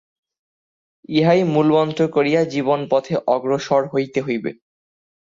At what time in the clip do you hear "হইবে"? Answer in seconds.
4.21-4.51